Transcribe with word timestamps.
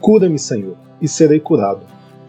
Cura-me, 0.00 0.38
Senhor, 0.38 0.78
e 1.02 1.08
serei 1.08 1.38
curado. 1.38 1.82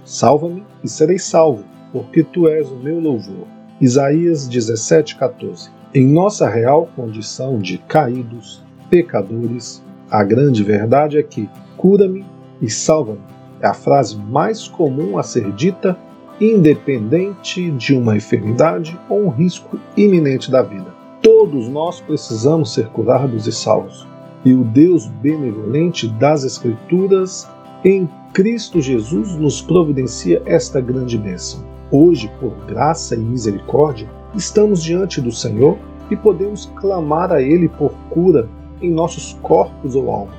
Salva-me 0.03 0.65
e 0.83 0.89
serei 0.89 1.17
salvo, 1.17 1.63
porque 1.93 2.25
tu 2.25 2.49
és 2.49 2.69
o 2.69 2.75
meu 2.75 2.99
louvor. 2.99 3.47
Isaías 3.79 4.49
17:14. 4.49 5.69
Em 5.93 6.05
nossa 6.05 6.49
real 6.49 6.89
condição 6.95 7.59
de 7.59 7.77
caídos, 7.77 8.63
pecadores, 8.89 9.83
a 10.09 10.23
grande 10.23 10.63
verdade 10.63 11.17
é 11.17 11.23
que 11.23 11.49
cura-me 11.77 12.25
e 12.61 12.69
salva-me 12.69 13.37
é 13.61 13.67
a 13.67 13.73
frase 13.73 14.15
mais 14.15 14.67
comum 14.67 15.17
a 15.17 15.23
ser 15.23 15.51
dita, 15.51 15.97
independente 16.39 17.71
de 17.71 17.95
uma 17.95 18.15
enfermidade 18.15 18.99
ou 19.09 19.25
um 19.25 19.29
risco 19.29 19.79
iminente 19.95 20.51
da 20.51 20.61
vida. 20.61 20.93
Todos 21.21 21.67
nós 21.67 21.99
precisamos 21.99 22.73
ser 22.73 22.87
curados 22.89 23.47
e 23.47 23.51
salvos. 23.51 24.07
E 24.45 24.53
o 24.53 24.63
Deus 24.63 25.07
benevolente 25.07 26.07
das 26.07 26.43
Escrituras, 26.43 27.49
em 27.83 28.07
Cristo 28.33 28.79
Jesus, 28.79 29.35
nos 29.35 29.61
providencia 29.61 30.41
esta 30.45 30.79
grande 30.79 31.17
bênção. 31.17 31.65
Hoje, 31.91 32.31
por 32.39 32.53
graça 32.67 33.15
e 33.15 33.17
misericórdia, 33.17 34.07
estamos 34.37 34.83
diante 34.83 35.19
do 35.19 35.31
Senhor 35.31 35.77
e 36.09 36.15
podemos 36.15 36.71
clamar 36.75 37.31
a 37.31 37.41
Ele 37.41 37.67
por 37.67 37.91
cura 38.09 38.47
em 38.81 38.91
nossos 38.91 39.37
corpos 39.41 39.95
ou 39.95 40.11
alma. 40.11 40.33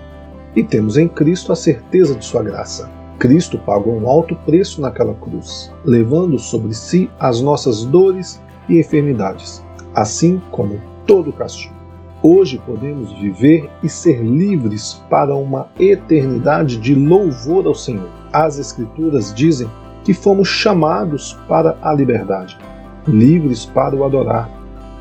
E 0.54 0.62
temos 0.62 0.96
em 0.96 1.08
Cristo 1.08 1.52
a 1.52 1.56
certeza 1.56 2.14
de 2.14 2.24
Sua 2.24 2.42
graça. 2.42 2.90
Cristo 3.18 3.58
pagou 3.58 3.94
um 3.94 4.08
alto 4.08 4.36
preço 4.46 4.80
naquela 4.80 5.14
cruz, 5.14 5.72
levando 5.84 6.38
sobre 6.38 6.72
si 6.72 7.10
as 7.18 7.40
nossas 7.40 7.84
dores 7.84 8.40
e 8.68 8.78
enfermidades, 8.78 9.62
assim 9.94 10.40
como 10.52 10.80
todo 11.04 11.32
castigo. 11.32 11.74
Hoje 12.22 12.60
podemos 12.64 13.12
viver 13.12 13.68
e 13.82 13.88
ser 13.88 14.22
livres 14.22 15.02
para 15.10 15.34
uma 15.34 15.68
eternidade 15.78 16.76
de 16.76 16.94
louvor 16.94 17.66
ao 17.66 17.74
Senhor. 17.74 18.08
As 18.32 18.58
Escrituras 18.58 19.32
dizem 19.34 19.68
que 20.04 20.14
fomos 20.14 20.48
chamados 20.48 21.38
para 21.48 21.76
a 21.82 21.92
liberdade, 21.92 22.56
livres 23.08 23.64
para 23.64 23.96
o 23.96 24.04
adorar, 24.04 24.50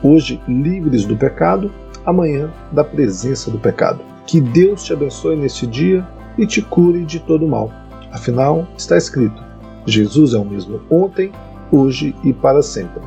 hoje 0.02 0.41
livres 0.47 1.05
do 1.05 1.16
pecado, 1.16 1.72
amanhã 2.05 2.49
da 2.72 2.83
presença 2.83 3.52
do 3.52 3.59
pecado. 3.59 3.99
Que 4.25 4.39
Deus 4.39 4.83
te 4.83 4.94
abençoe 4.94 5.36
neste 5.36 5.67
dia 5.67 6.08
e 6.38 6.45
te 6.45 6.61
cure 6.61 7.05
de 7.05 7.19
todo 7.19 7.47
mal. 7.47 7.72
Afinal, 8.11 8.67
está 8.77 8.97
escrito: 8.97 9.44
Jesus 9.86 10.33
é 10.33 10.38
o 10.38 10.45
mesmo 10.45 10.81
ontem, 10.89 11.31
hoje 11.72 12.16
e 12.23 12.33
para 12.33 12.61
sempre. 12.61 13.02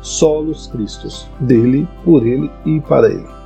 Solos 0.00 0.66
Cristos, 0.66 1.26
dele, 1.40 1.88
por 2.04 2.26
ele 2.26 2.50
e 2.66 2.80
para 2.80 3.08
ele. 3.08 3.43